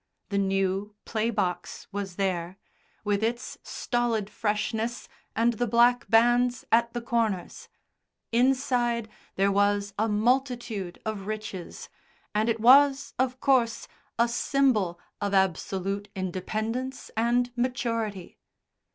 [0.29, 2.57] The new play box was there,
[3.03, 7.69] with its stolid freshness and the black bands at the corners;
[8.31, 11.87] inside, there was a multitude of riches,
[12.33, 13.87] and it was, of course,
[14.17, 18.39] a symbol of absolute independence and maturity.